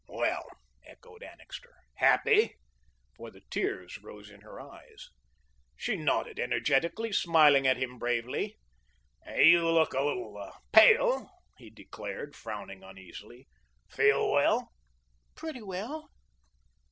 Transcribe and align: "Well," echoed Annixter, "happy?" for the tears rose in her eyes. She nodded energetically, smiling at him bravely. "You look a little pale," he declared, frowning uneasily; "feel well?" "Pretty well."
"Well," 0.09 0.49
echoed 0.83 1.21
Annixter, 1.21 1.75
"happy?" 1.97 2.55
for 3.15 3.29
the 3.29 3.43
tears 3.51 3.99
rose 4.01 4.31
in 4.31 4.41
her 4.41 4.59
eyes. 4.59 5.09
She 5.77 5.95
nodded 5.95 6.39
energetically, 6.39 7.13
smiling 7.13 7.67
at 7.67 7.77
him 7.77 7.99
bravely. 7.99 8.57
"You 9.27 9.69
look 9.69 9.93
a 9.93 10.01
little 10.01 10.51
pale," 10.71 11.29
he 11.59 11.69
declared, 11.69 12.35
frowning 12.35 12.81
uneasily; 12.81 13.47
"feel 13.87 14.31
well?" 14.31 14.71
"Pretty 15.35 15.61
well." 15.61 16.09